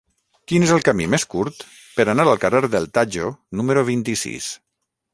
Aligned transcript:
Quin 0.51 0.63
és 0.67 0.71
el 0.77 0.85
camí 0.87 1.07
més 1.15 1.25
curt 1.33 1.61
per 1.99 2.07
anar 2.15 2.27
al 2.33 2.41
carrer 2.47 2.65
del 2.77 2.91
Tajo 2.99 3.31
número 3.61 3.89
vint-i-sis? 3.95 4.53